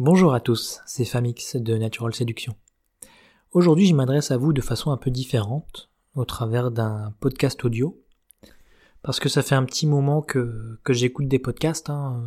[0.00, 2.56] Bonjour à tous, c'est Famix de Natural Séduction.
[3.52, 7.96] Aujourd'hui, je m'adresse à vous de façon un peu différente, au travers d'un podcast audio,
[9.02, 11.90] parce que ça fait un petit moment que, que j'écoute des podcasts.
[11.90, 12.24] Hein.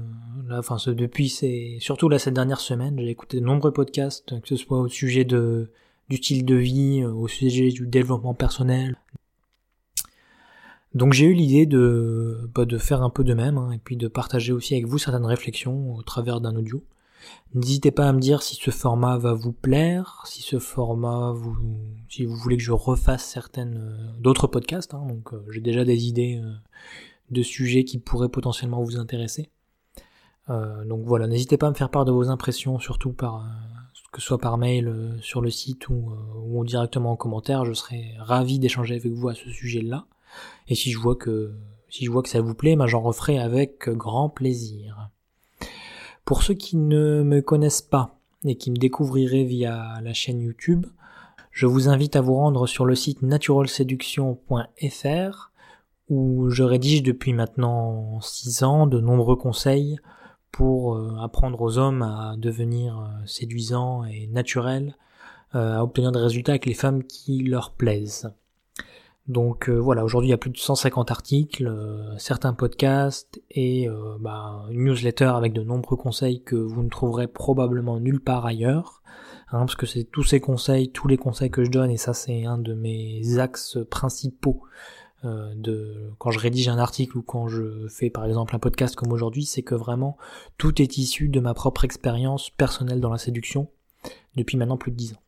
[0.47, 4.47] Là, enfin, depuis, c'est surtout là cette dernière semaine, j'ai écouté de nombreux podcasts, que
[4.47, 5.69] ce soit au sujet de
[6.07, 8.95] du style de vie, au sujet du développement personnel.
[10.93, 13.97] Donc j'ai eu l'idée de, bah, de faire un peu de même, hein, et puis
[13.97, 16.81] de partager aussi avec vous certaines réflexions au travers d'un audio.
[17.53, 21.57] N'hésitez pas à me dire si ce format va vous plaire, si ce format vous,
[22.09, 24.93] si vous voulez que je refasse certaines euh, d'autres podcasts.
[24.93, 26.51] Hein, donc euh, j'ai déjà des idées euh,
[27.31, 29.49] de sujets qui pourraient potentiellement vous intéresser.
[30.49, 33.45] donc voilà, n'hésitez pas à me faire part de vos impressions, surtout par
[34.13, 37.65] que ce soit par mail sur le site ou, directement en commentaire.
[37.65, 40.05] Je serais ravi d'échanger avec vous à ce sujet-là.
[40.69, 41.53] Et si je vois que
[41.89, 45.09] si je vois que ça vous plaît, ben j'en referai avec grand plaisir.
[46.27, 50.85] Pour ceux qui ne me connaissent pas et qui me découvriraient via la chaîne YouTube,
[51.51, 55.51] je vous invite à vous rendre sur le site naturalseduction.fr
[56.09, 59.99] où je rédige depuis maintenant 6 ans de nombreux conseils
[60.51, 64.97] pour euh, apprendre aux hommes à devenir euh, séduisants et naturels,
[65.55, 68.33] euh, à obtenir des résultats avec les femmes qui leur plaisent.
[69.27, 73.89] Donc euh, voilà, aujourd'hui il y a plus de 150 articles, euh, certains podcasts et
[73.89, 78.45] euh, bah, une newsletter avec de nombreux conseils que vous ne trouverez probablement nulle part
[78.45, 79.01] ailleurs.
[79.49, 82.13] Hein, parce que c'est tous ces conseils, tous les conseils que je donne, et ça
[82.13, 84.63] c'est un de mes axes principaux
[85.23, 89.11] de quand je rédige un article ou quand je fais par exemple un podcast comme
[89.11, 90.15] aujourd'hui, c'est que vraiment
[90.57, 93.67] tout est issu de ma propre expérience personnelle dans la séduction
[94.35, 95.26] depuis maintenant plus de 10 ans.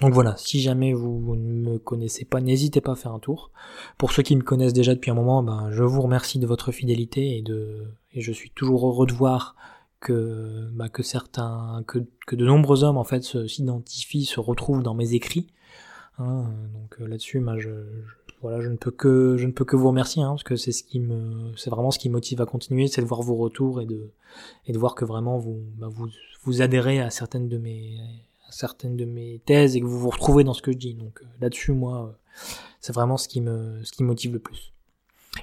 [0.00, 3.50] Donc voilà, si jamais vous ne me connaissez pas, n'hésitez pas à faire un tour.
[3.98, 6.72] Pour ceux qui me connaissent déjà depuis un moment, ben, je vous remercie de votre
[6.72, 9.54] fidélité et de et je suis toujours heureux de voir
[10.00, 11.98] que bah, que certains que,
[12.34, 15.48] de nombreux hommes en fait s'identifient, se retrouvent dans mes écrits.
[16.18, 17.70] Hein, donc euh, là-dessus, bah, je,
[18.40, 20.72] voilà, je ne peux que je ne peux que vous remercier hein, parce que c'est
[20.72, 23.80] ce qui me c'est vraiment ce qui motive à continuer, c'est de voir vos retours
[23.82, 25.38] et de voir que vraiment
[25.78, 26.08] bah, vous
[26.44, 27.98] vous adhérez à certaines de mes
[28.52, 30.94] certaines de mes thèses et que vous vous retrouvez dans ce que je dis.
[30.94, 32.12] Donc euh, là-dessus, moi, euh,
[32.80, 34.72] c'est vraiment ce qui me, motive le plus.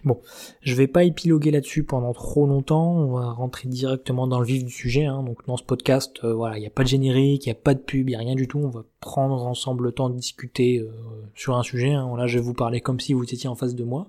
[0.05, 0.21] Bon,
[0.61, 2.91] je vais pas épiloguer là-dessus pendant trop longtemps.
[2.93, 5.05] On va rentrer directement dans le vif du sujet.
[5.05, 5.23] Hein.
[5.23, 7.59] Donc dans ce podcast, euh, voilà, il n'y a pas de générique, il n'y a
[7.59, 8.59] pas de pub, il n'y a rien du tout.
[8.59, 10.87] On va prendre ensemble le temps de discuter
[11.33, 11.93] sur un sujet.
[11.93, 12.15] Hein.
[12.15, 14.07] Là, je vais vous parler comme si vous étiez en face de moi.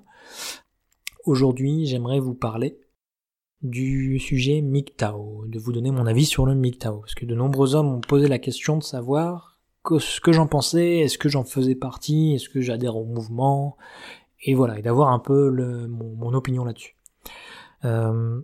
[1.24, 2.78] Aujourd'hui, j'aimerais vous parler
[3.62, 7.74] du sujet MGTOW, de vous donner mon avis sur le MGTOW, parce que de nombreux
[7.74, 9.58] hommes ont posé la question de savoir
[9.98, 13.76] ce que j'en pensais, est-ce que j'en faisais partie, est-ce que j'adhère au mouvement,
[14.42, 15.50] et voilà, et d'avoir un peu
[15.88, 16.96] mon, opinion là-dessus.
[17.84, 18.40] Euh,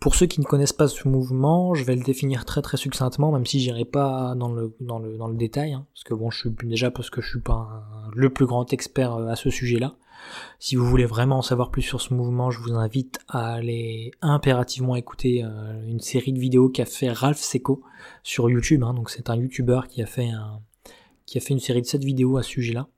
[0.00, 3.30] pour ceux qui ne connaissent pas ce mouvement, je vais le définir très très succinctement,
[3.32, 6.30] même si j'irai pas dans le, dans le, dans le détail, hein, parce que bon,
[6.30, 9.96] je suis déjà parce que je suis pas le plus grand expert à ce sujet-là.
[10.58, 14.12] Si vous voulez vraiment en savoir plus sur ce mouvement, je vous invite à aller
[14.20, 17.82] impérativement écouter euh, une série de vidéos qu'a fait Ralph Seco
[18.22, 18.82] sur YouTube.
[18.84, 18.94] Hein.
[19.08, 20.60] c'est un YouTuber qui a fait un,
[21.26, 22.88] qui a fait une série de 7 vidéos à ce sujet-là,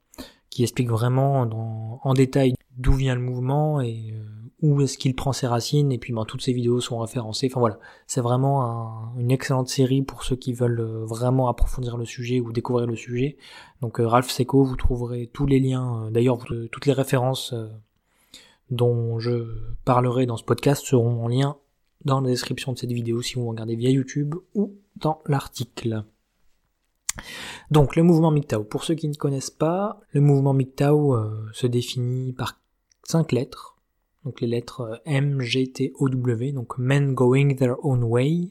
[0.51, 4.25] qui explique vraiment en détail d'où vient le mouvement et euh,
[4.65, 7.49] où est-ce qu'il prend ses racines, et puis ben, toutes ces vidéos sont référencées.
[7.51, 12.07] Enfin voilà, c'est vraiment une excellente série pour ceux qui veulent euh, vraiment approfondir le
[12.07, 13.37] sujet ou découvrir le sujet.
[13.83, 16.39] Donc euh, Ralph Seco, vous trouverez tous les liens, d'ailleurs
[16.73, 17.55] toutes les références
[18.71, 19.47] dont je
[19.85, 21.59] parlerai dans ce podcast seront en lien
[22.07, 26.05] dans la description de cette vidéo si vous regardez via YouTube ou dans l'article.
[27.71, 32.33] Donc le mouvement MGTOW, pour ceux qui ne connaissent pas, le mouvement MGTOW se définit
[32.33, 32.59] par
[33.03, 33.74] cinq lettres,
[34.25, 38.51] donc les lettres euh, M, G, T, O, W, donc Men Going Their Own Way.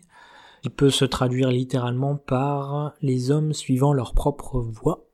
[0.63, 5.07] Il peut se traduire littéralement par les hommes suivant leur propre voie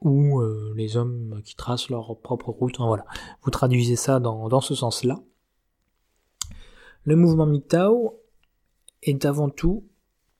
[0.00, 2.78] ou euh, les hommes qui tracent leur propre route.
[2.78, 3.04] voilà,
[3.42, 5.20] vous traduisez ça dans, dans ce sens-là.
[7.02, 8.14] Le mouvement MGTOW
[9.02, 9.84] est avant tout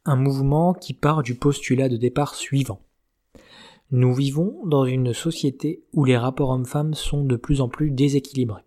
[0.06, 2.80] un mouvement qui part du postulat de départ suivant.
[3.90, 8.64] Nous vivons dans une société où les rapports hommes-femmes sont de plus en plus déséquilibrés.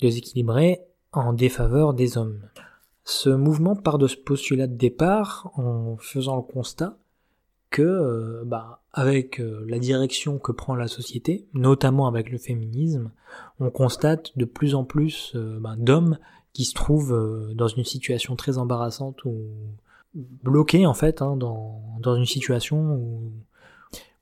[0.00, 0.80] Déséquilibrés
[1.12, 2.40] en défaveur des hommes.
[3.04, 6.96] Ce mouvement part de ce postulat de départ en faisant le constat
[7.70, 13.12] que, euh, bah, avec euh, la direction que prend la société, notamment avec le féminisme,
[13.60, 16.18] on constate de plus en plus euh, bah, d'hommes
[16.52, 19.36] qui se trouvent dans une situation très embarrassante ou
[20.14, 23.32] bloqués en fait hein, dans, une situation où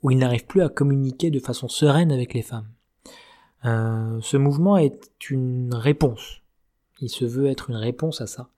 [0.02, 2.69] où il n'arrive plus à communiquer de façon sereine avec les femmes.
[3.69, 6.41] Euh, ce mouvement est une réponse.
[7.00, 8.49] Il se veut être une réponse à ça.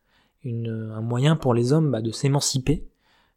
[0.45, 2.87] un moyen pour les hommes bah, de s'émanciper,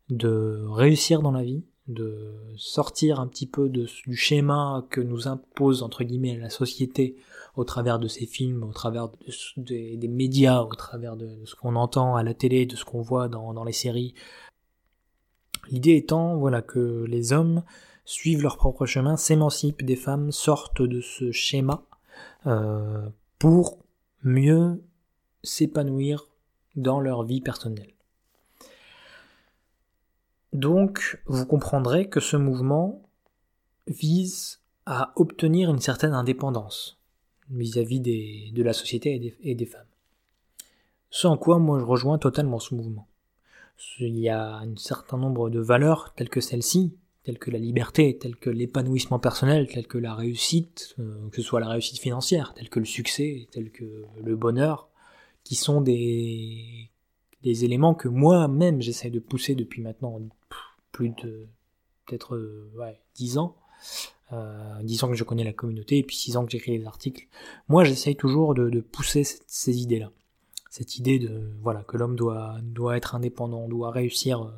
[0.10, 5.84] de réussir dans la vie, de sortir un petit peu du schéma que nous impose
[5.84, 7.18] entre guillemets la société
[7.56, 9.10] au travers de ces films, au travers
[9.58, 13.28] des médias, au travers de, ce qu'on entend à la télé, de ce qu'on voit
[13.28, 14.14] dans, les séries.
[15.70, 17.64] L'idée étant voilà que les hommes
[18.06, 21.84] suivent leur propre chemin, s'émancipent des femmes, sortent de ce schéma
[22.46, 23.08] euh,
[23.40, 23.80] pour
[24.24, 24.82] mieux
[25.44, 26.28] s'épanouir
[26.76, 27.94] dans leur vie personnelle.
[30.54, 33.02] Donc, vous comprendrez que ce mouvement
[33.88, 37.00] vise à obtenir une certaine indépendance
[37.50, 39.88] vis-à-vis de la société et des, femmes.
[41.10, 43.08] Ce en quoi moi je rejoins totalement ce mouvement.
[44.00, 48.18] Il y a un certain nombre de valeurs telles que celle-ci, telles que la liberté,
[48.18, 52.54] telles que l'épanouissement personnel, telles que la réussite, euh, que ce soit la réussite financière,
[52.54, 54.90] telles que le succès, telles que le bonheur,
[55.44, 56.90] qui sont des,
[57.44, 60.20] éléments que moi-même j'essaie de pousser depuis maintenant
[60.92, 61.48] plus de
[62.06, 63.56] peut-être euh, ouais, 10 ans.
[64.32, 66.86] Euh, 10 ans que je connais la communauté et puis 6 ans que j'écris des
[66.86, 67.28] articles.
[67.68, 70.12] Moi j'essaye toujours de, pousser ces idées-là.
[70.70, 74.42] Cette idée de voilà que l'homme doit, doit être indépendant, doit réussir.
[74.42, 74.52] Euh.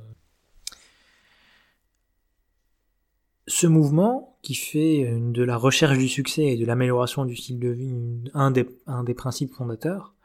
[3.47, 7.69] Ce mouvement qui fait de la recherche du succès et de l'amélioration du style de
[7.69, 7.93] vie
[8.33, 10.15] un des, principes fondateurs,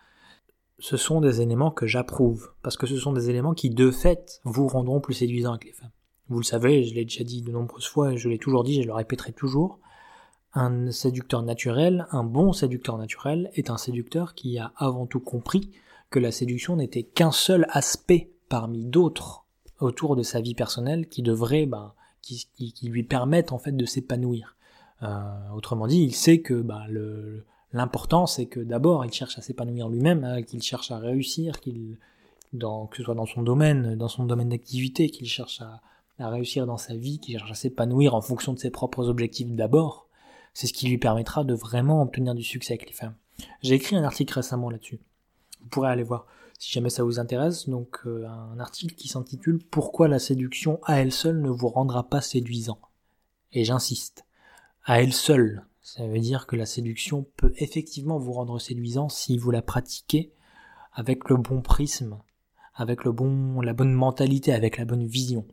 [0.78, 4.40] ce sont des éléments que j'approuve, parce que ce sont des éléments qui, de fait,
[4.44, 5.90] vous rendront plus séduisants avec les femmes.
[6.28, 8.86] Vous le savez, je l'ai déjà dit de nombreuses fois, je l'ai toujours dit, je
[8.86, 9.80] le répéterai toujours,
[10.54, 15.70] un séducteur naturel, un bon séducteur naturel, est un séducteur qui a avant tout compris
[16.08, 19.44] que la séduction n'était qu'un seul aspect parmi d'autres
[19.78, 22.48] autour de sa vie personnelle qui devrait, ben, qui,
[22.82, 24.56] lui permettent en fait de s'épanouir.
[25.02, 25.22] Euh,
[25.54, 30.24] autrement dit, il sait que le, L'important, c'est que d'abord, il cherche à s'épanouir lui-même,
[30.24, 31.98] hein, qu'il cherche à réussir, qu'il,
[32.52, 35.80] que ce soit dans son domaine, dans son domaine d'activité, qu'il cherche à,
[36.18, 40.06] réussir dans sa vie, qu'il cherche à s'épanouir en fonction de ses propres objectifs d'abord.
[40.52, 43.14] C'est ce qui lui permettra de vraiment obtenir du succès avec les femmes.
[43.62, 44.98] J'ai écrit un article récemment là-dessus.
[45.62, 46.26] Vous pourrez aller voir
[46.58, 47.68] si jamais ça vous intéresse.
[47.68, 52.08] Donc euh, un article qui s'intitule Pourquoi la séduction à elle seule ne vous rendra
[52.08, 52.80] pas séduisant?
[53.52, 54.24] Et j'insiste,
[54.84, 59.38] à elle seule, ça veut dire que la séduction peut effectivement vous rendre séduisant si
[59.38, 60.32] vous la pratiquez
[60.92, 62.18] avec le bon prisme,
[62.74, 65.46] avec le bon, la bonne mentalité, avec la bonne vision.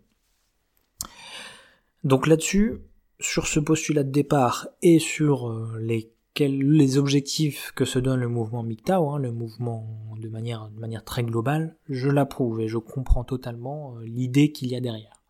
[2.04, 2.82] Donc là-dessus,
[3.20, 5.80] sur ce postulat de départ et sur euh,
[6.40, 9.88] les, objectifs que se donne le mouvement MGTOW, hein, le mouvement
[10.20, 14.70] de manière, de manière très globale, je l'approuve et je comprends totalement euh, l'idée qu'il
[14.70, 15.22] y a derrière.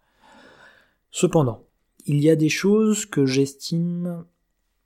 [1.11, 1.65] Cependant,
[2.05, 4.25] il y a des choses que j'estime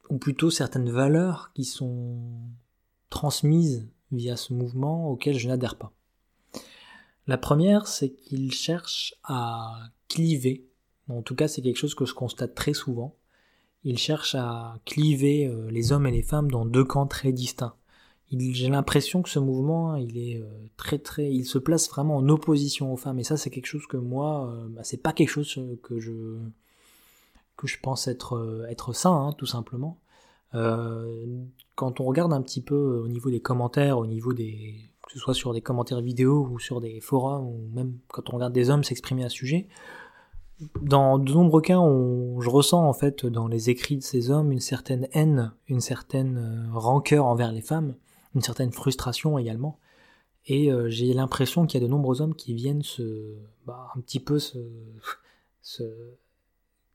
[0.10, 2.20] ou plutôt certaines valeurs qui sont
[3.10, 5.94] transmises via ce mouvement auquel je n'adhère pas.
[7.28, 10.68] La première, c'est qu'il cherche à cliver,
[11.08, 13.16] en tout cas c'est quelque chose que je constate très souvent,
[13.84, 17.76] il cherche à cliver euh, les hommes et les femmes dans deux camps très distincts.
[18.32, 20.46] J'ai l'impression que ce mouvement, il est euh,
[20.78, 23.88] très très, il se place vraiment en opposition aux femmes et ça c'est quelque chose
[23.88, 26.38] que moi, euh, bah, c'est pas quelque chose que je
[27.58, 30.00] que je pense être, être sain, hein, tout simplement.
[30.52, 35.20] Quand on regarde un petit peu au niveau des commentaires, au niveau des, que ce
[35.20, 38.72] soit sur des commentaires vidéo ou sur des forums, ou même quand on regarde des
[38.72, 39.68] hommes s'exprimer à ce sujet,
[40.82, 44.60] dans de nombreux cas, je ressens en fait dans les écrits de ces hommes une
[44.60, 47.96] certaine haine, une certaine euh, rancœur envers les femmes,
[48.36, 49.80] une certaine frustration également.
[50.48, 53.36] Et j'ai l'impression qu'il y a de nombreux hommes qui viennent se,
[53.68, 54.40] bah, un petit peu
[55.62, 55.84] se,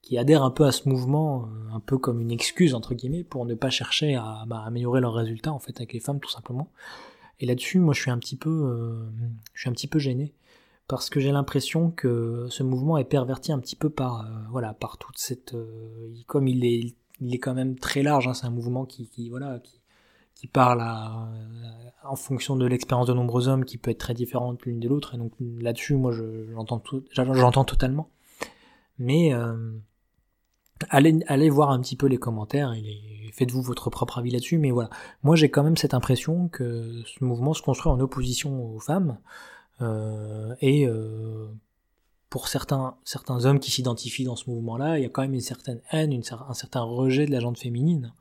[0.07, 3.25] qui adhèrent un peu à ce mouvement, euh, un peu comme une excuse entre guillemets
[3.25, 6.31] pour ne pas chercher à bah, améliorer leurs résultats en fait avec les femmes tout
[6.31, 6.71] simplement.
[7.41, 9.05] Et là-dessus, moi, je suis un petit peu, euh,
[9.53, 10.33] je suis un petit peu gêné
[10.89, 14.75] parce que j'ai l'impression que ce mouvement est perverti un petit peu par, euh, voilà,
[14.75, 15.55] par toute cette,
[16.27, 18.29] comme il est, il est quand même très large.
[18.29, 19.81] Hein, c'est un mouvement qui, voilà, qui,
[20.35, 21.29] qui parle à,
[22.05, 25.15] en fonction de l'expérience de nombreux hommes, qui peut être très différente l'une de l'autre.
[25.15, 26.13] Et donc là-dessus, moi,
[26.53, 28.11] j'entends totalement.
[28.99, 29.33] Mais
[30.91, 34.59] allez, allez voir un petit peu les commentaires et faites-vous votre propre avis là-dessus.
[34.59, 34.91] Mais voilà,
[35.23, 39.19] moi j'ai quand même cette impression que ce mouvement se construit en opposition aux femmes.
[39.83, 41.49] Euh, et euh,
[42.31, 45.41] pour certains, certains hommes qui s'identifient dans ce mouvement-là, il y a quand même une
[45.41, 46.19] certaine haine,
[46.49, 48.13] un certain rejet de la gente féminine.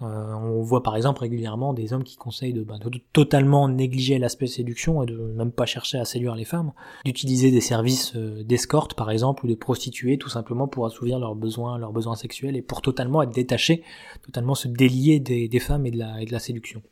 [0.00, 4.18] Euh, on voit par exemple régulièrement des hommes qui conseillent de, bah, de totalement négliger
[4.18, 6.72] l'aspect séduction et de même pas chercher à séduire les femmes,
[7.04, 11.78] d'utiliser des services d'escorte par exemple ou de prostituées tout simplement pour assouvir leurs besoins,
[11.78, 13.84] leurs besoins sexuels et pour totalement être détachés,
[14.22, 16.82] totalement se délier des, femmes et de la séduction.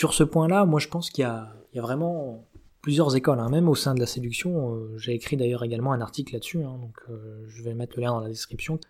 [0.00, 2.48] Sur ce point-là, moi je pense qu'il y a, vraiment
[2.80, 3.50] plusieurs écoles, hein.
[3.50, 4.74] même au sein de la séduction.
[4.74, 6.80] Euh, j'ai écrit d'ailleurs également un article là-dessus, hein,
[7.10, 8.80] euh, je vais mettre le lien dans la description.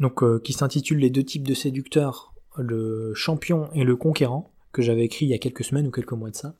[0.00, 4.82] Donc euh, qui s'intitule Les deux types de séducteurs, le champion et le conquérant, que
[4.82, 6.56] j'avais écrit il y a quelques semaines ou quelques mois de ça.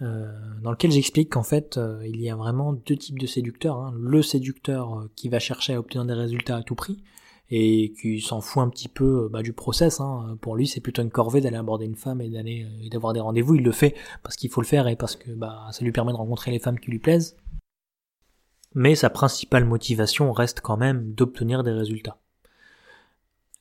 [0.00, 3.76] dans lequel j'explique qu'en fait il y a vraiment deux types de séducteurs.
[3.76, 3.92] Hein.
[3.94, 7.02] Le séducteur qui va chercher à obtenir des résultats à tout prix,
[7.50, 10.00] et qui s'en fout un petit peu bah, du process.
[10.00, 10.36] Hein.
[10.40, 13.20] Pour lui, c'est plutôt une corvée d'aller aborder une femme et d'aller euh, d'avoir des
[13.20, 13.54] rendez-vous.
[13.54, 16.12] Il le fait parce qu'il faut le faire et parce que bah, ça lui permet
[16.12, 17.36] de rencontrer les femmes qui lui plaisent.
[18.74, 22.18] Mais sa principale motivation reste quand même d'obtenir des résultats.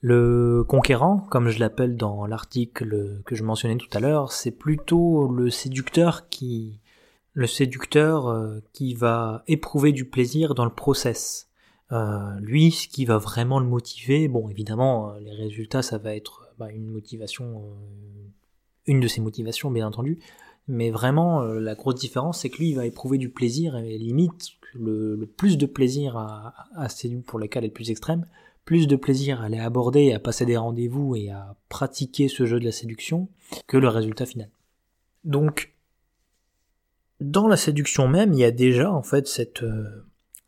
[0.02, 5.28] Le conquérant, comme je l'appelle dans l'article que je mentionnais tout à l'heure, c'est plutôt
[5.32, 6.82] le séducteur qui
[7.34, 11.47] le séducteur euh, qui va éprouver du plaisir dans le process
[11.92, 16.16] euh, lui, ce qui va vraiment le motiver, bon, évidemment, euh, les résultats, ça va
[16.16, 18.30] être bah, une motivation, euh,
[18.88, 20.20] une de ses motivations, bien entendu.
[20.68, 24.50] Mais vraiment, la grosse différence, c'est que lui, il va éprouver du plaisir et limite
[24.74, 28.26] le, plus de plaisir à, séduire pour les cas les plus extrêmes,
[28.66, 32.60] plus de plaisir à aller aborder, à passer des rendez-vous et à pratiquer ce jeu
[32.60, 33.30] de la séduction
[33.66, 34.50] que le résultat final.
[35.24, 35.74] Donc,
[37.22, 39.64] dans la séduction même, il y a déjà en fait cette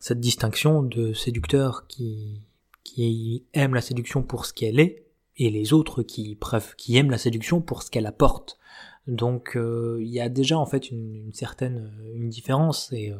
[0.00, 2.42] cette distinction de séducteurs qui,
[2.82, 5.04] qui aiment la séduction pour ce qu'elle est,
[5.36, 6.38] et les autres qui,
[6.76, 8.58] qui aiment la séduction pour ce qu'elle apporte.
[9.06, 13.16] Donc euh, il y a déjà en fait une, certaine une différence et, euh,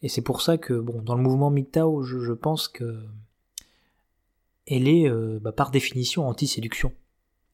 [0.00, 3.02] et c'est pour ça que bon dans le mouvement MGTOW je, je pense que
[4.66, 6.92] elle est euh, bah, par définition anti-séduction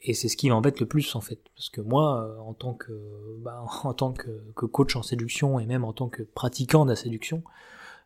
[0.02, 2.92] et c'est ce qui m'embête le plus en fait parce que moi en tant que
[3.38, 6.96] bah, en tant que, coach en séduction et même en tant que pratiquant de la
[6.96, 7.50] séduction euh,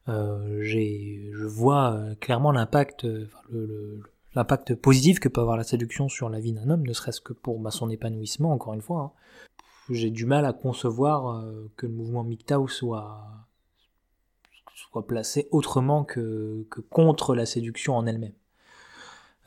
[0.06, 4.00] je vois euh, clairement l'impact, euh,
[4.34, 7.32] l'impact positif que peut avoir la séduction sur la vie d'un homme, ne serait-ce que
[7.32, 9.00] pour bah, son épanouissement, encore une fois.
[9.00, 9.12] Hein.
[9.90, 11.44] J'ai du mal à concevoir
[11.76, 13.20] que le mouvement MGTOW soit,
[15.06, 18.34] placé autrement que, contre la séduction en elle-même.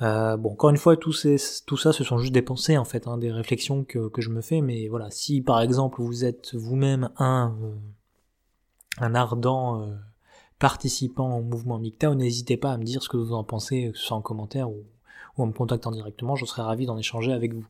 [0.01, 3.17] Euh, bon, encore une fois, tout, ça, ce sont juste des pensées, en fait, hein,
[3.17, 7.55] des réflexions que, je me fais, mais voilà, si par exemple vous êtes vous-même un
[8.99, 9.87] ardent
[10.59, 13.97] participant au mouvement MGTOW, n'hésitez pas à me dire ce que vous en pensez, que
[13.97, 14.83] soit en commentaire ou,
[15.37, 17.65] en me contactant directement, je serais ravi d'en échanger avec vous.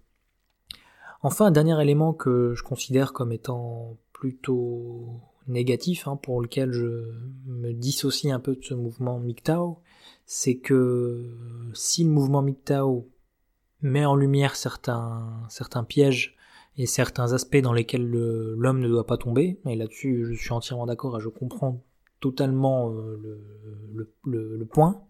[1.24, 7.12] Enfin, un dernier élément que je considère comme étant plutôt négatif, hein, pour lequel je
[7.48, 9.80] me dissocie un peu de ce mouvement MGTOW,
[10.25, 11.36] c'est que
[11.74, 13.10] si le mouvement MGTOW
[13.82, 15.48] met en lumière certains
[15.88, 16.36] pièges
[16.77, 20.86] et certains aspects dans lesquels l'homme ne doit pas tomber, et là-dessus je suis entièrement
[20.86, 21.82] d'accord et je comprends
[22.25, 23.39] totalement euh,
[24.25, 25.03] le, point.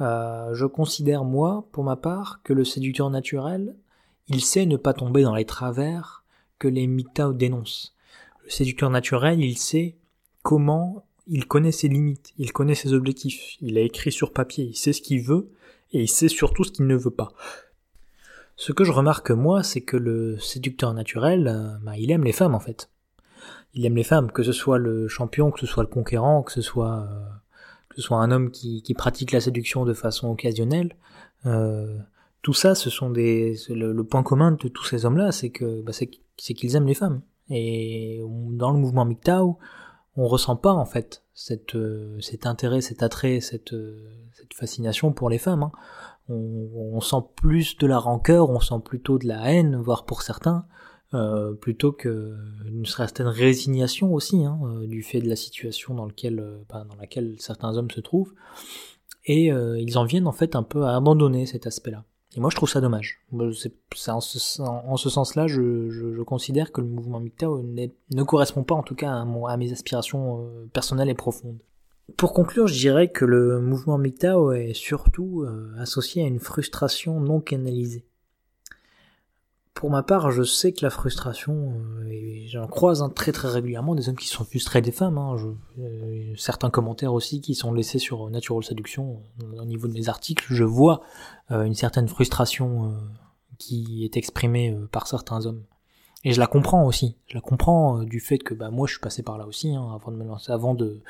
[0.00, 3.74] Euh, je considère, moi, pour ma part, que le séducteur naturel,
[4.28, 6.24] il sait ne pas tomber dans les travers
[6.60, 7.96] que les MGTOW dénoncent.
[8.44, 9.96] Le séducteur naturel, il sait
[10.44, 14.76] comment, il connaît ses limites, il connaît ses objectifs, il a écrit sur papier, il
[14.76, 15.50] sait ce qu'il veut,
[15.92, 17.32] et il sait surtout ce qu'il ne veut pas.
[18.54, 22.32] Ce que je remarque moi, c'est que le séducteur naturel, euh, bah, il aime les
[22.32, 22.88] femmes en fait
[23.74, 26.52] il aime les femmes, que ce soit le champion, que ce soit le conquérant, que
[26.52, 27.28] ce soit euh,
[27.88, 30.96] que ce soit un homme qui, pratique la séduction de façon occasionnelle.
[31.46, 31.98] Euh,
[32.42, 35.92] tout ça, ce sont des le, point commun de tous ces hommes-là, c'est que bah,
[35.92, 37.22] c'est qu'ils aiment les femmes.
[37.48, 39.58] Et dans le mouvement MGTOW,
[40.16, 43.74] on ressent pas en fait cette, euh, cet intérêt, cet attrait, cette,
[44.32, 45.64] cette fascination pour les femmes.
[45.64, 45.72] Hein.
[46.28, 50.22] On, on, sent plus de la rancœur, on sent plutôt de la haine, voire pour
[50.22, 50.64] certains,
[51.12, 52.36] euh, plutôt que
[52.68, 56.94] une certaine résignation aussi hein, euh, du fait de la situation dans, euh, ben, dans
[57.00, 58.32] laquelle certains hommes se trouvent.
[59.26, 62.04] Et ils en viennent en fait un peu à abandonner cet aspect-là.
[62.36, 63.20] Et moi je trouve ça dommage.
[63.32, 63.50] En
[64.20, 68.94] ce, en ce sens-là, je, considère que le mouvement MGTOW ne correspond pas en tout
[68.94, 71.58] cas à mes aspirations personnelles et profondes.
[72.16, 75.44] Pour conclure, je dirais que le mouvement MGTOW est surtout
[75.78, 78.06] associé à une frustration non canalisée.
[79.80, 81.72] Pour ma part, je sais que la frustration,
[82.02, 85.16] euh, j'en croise très très régulièrement des hommes qui sont frustrés des femmes.
[85.16, 85.36] Hein,
[85.78, 89.22] euh, certains commentaires aussi qui sont laissés sur Natural Seduction
[89.58, 91.00] au niveau de mes articles, je vois
[91.50, 92.94] euh, une certaine frustration
[93.56, 95.64] qui est exprimée par certains hommes.
[96.24, 97.16] Et je la comprends aussi.
[97.26, 99.88] Je la comprends du fait que bah moi je suis passé par là aussi hein,
[99.94, 101.00] avant de me lancer, avant de,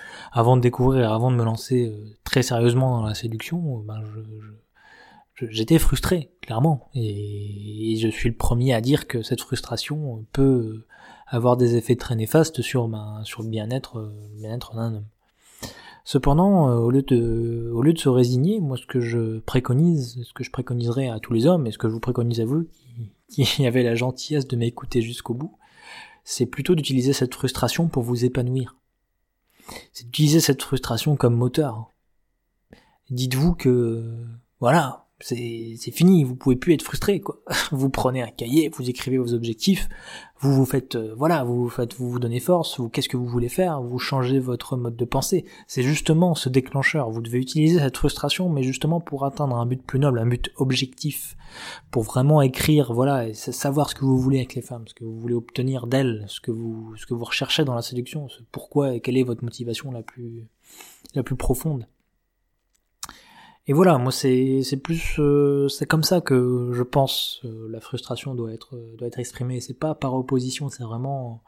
[0.61, 3.85] découvrir, avant de me lancer très sérieusement dans la séduction.
[3.89, 4.51] Je, je
[5.49, 6.89] j'étais frustré, clairement.
[6.95, 10.87] Et, je suis le premier à dire que cette frustration peut
[11.27, 15.05] avoir des effets très néfastes sur, ma, sur le bien-être bien d'un homme.
[16.05, 20.23] Cependant, euh, au lieu, de, au lieu de se résigner, moi ce que je préconise,
[20.25, 22.45] ce que je préconiserais à tous les hommes, et ce que je vous préconise à
[22.45, 22.67] vous
[23.29, 25.57] qui avait la gentillesse de m'écouter jusqu'au bout,
[26.25, 28.77] c'est plutôt d'utiliser cette frustration pour vous épanouir.
[29.93, 31.91] C'est d'utiliser cette frustration comme moteur.
[33.11, 34.17] Dites-vous que,
[34.59, 37.41] voilà, c'est fini, vous pouvez plus être frustré quoi.
[37.73, 39.89] Vous prenez un cahier, vous écrivez vos objectifs,
[40.39, 43.17] vous vous faites euh, voilà, vous vous faites vous vous donnez force, vous qu'est-ce que
[43.17, 45.45] vous voulez faire, vous changez votre mode de pensée.
[45.67, 49.83] C'est justement ce déclencheur, vous devez utiliser cette frustration mais justement pour atteindre un but
[49.83, 51.37] plus noble, un but objectif
[51.91, 55.05] pour vraiment écrire voilà et savoir ce que vous voulez avec les femmes, ce que
[55.05, 58.95] vous voulez obtenir d'elles, ce que vous ce que vous recherchez dans la séduction, pourquoi
[58.95, 60.47] et quelle est votre motivation la plus
[61.15, 61.87] la plus profonde.
[63.67, 68.35] Et voilà, moi c'est plus euh, c'est comme ça que je pense euh, la frustration
[68.35, 69.61] doit être doit être exprimée.
[69.61, 71.43] C'est pas par opposition, c'est vraiment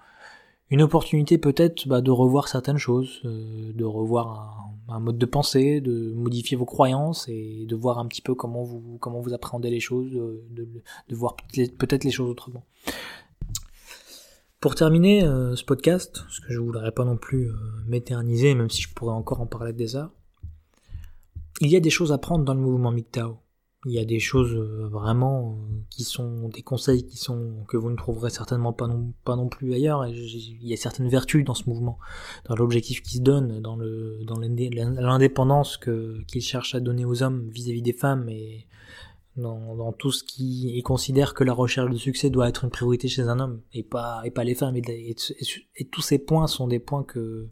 [0.71, 5.81] une opportunité peut-être bah, de revoir certaines choses, euh, de revoir un, mode de pensée,
[5.81, 9.71] de modifier vos croyances et de voir un petit peu comment vous comment vous appréhendez
[9.71, 10.69] les choses, de,
[11.09, 11.37] de, voir
[11.79, 12.65] peut-être les choses autrement.
[14.61, 17.51] Pour terminer ce podcast, parce que je voudrais pas non plus
[17.89, 20.13] m'éterniser, même si je pourrais encore en parler des heures
[21.63, 23.39] il y a des choses à prendre dans le mouvement MGTOW.
[23.87, 27.77] Il y a des choses euh, vraiment euh, qui sont des conseils qui sont que
[27.77, 30.07] vous ne trouverez certainement pas non, pas non plus ailleurs.
[30.07, 31.99] il y a certaines vertus dans ce mouvement,
[32.49, 33.77] dans l'objectif qui se donne, dans
[34.99, 38.67] l'indépendance que qu'il cherche à donner aux hommes vis-à-vis des femmes et
[39.37, 42.71] dans, dans, tout ce qui et considère que la recherche de succès doit être une
[42.71, 45.15] priorité chez un homme et pas et pas les femmes et
[45.91, 47.49] tous ces points sont des points que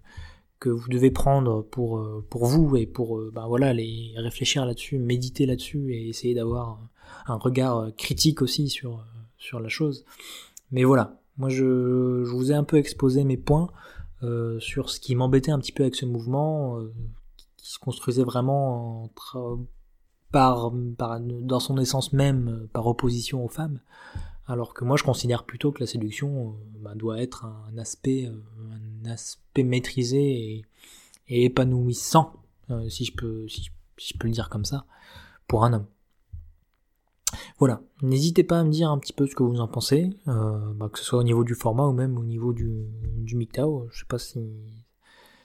[0.61, 4.67] que vous devez prendre pour euh, pour vous et pour euh, ben voilà les réfléchir
[4.67, 6.79] là-dessus, méditer là-dessus et essayer d'avoir
[7.27, 9.05] un regard euh, critique aussi sur
[9.39, 10.05] sur la chose.
[10.71, 13.71] Mais voilà, moi je, je vous ai un peu exposé mes points
[14.23, 16.79] euh, sur ce qui m'embêtait un petit peu avec ce mouvement
[17.57, 19.11] qui se construisait vraiment
[20.31, 23.81] par, par dans son essence même par opposition aux femmes.
[24.51, 28.31] Alors que moi je considère plutôt que la séduction ben, doit être un aspect
[29.07, 30.65] aspect maîtrisé
[31.29, 32.33] et, épanouissant,
[32.71, 33.47] euh, si, je peux,
[34.25, 34.85] le dire comme ça,
[35.47, 35.87] pour un homme.
[37.59, 40.73] Voilà, n'hésitez pas à me dire un petit peu ce que vous en pensez, euh,
[40.75, 42.87] bah, que ce soit au niveau du format ou même au niveau du,
[43.19, 43.89] du MGTOW.
[43.93, 44.41] Je sais pas si,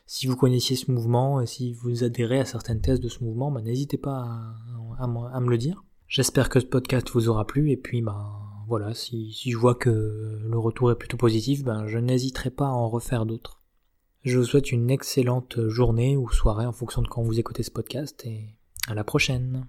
[0.08, 3.52] si vous connaissiez ce mouvement et si vous adhérez à certaines thèses de ce mouvement,
[3.52, 4.56] bah, n'hésitez pas
[4.98, 5.84] à, me le dire.
[6.08, 10.40] J'espère que ce podcast vous aura plu et puis bah, voilà, si, je vois que
[10.44, 13.62] le retour est plutôt positif, ben je n'hésiterai pas à en refaire d'autres.
[14.24, 17.72] Je vous souhaite une excellente journée ou soirée en fonction de quand vous écoutez ce
[17.72, 18.56] podcast et
[18.88, 19.68] à la prochaine.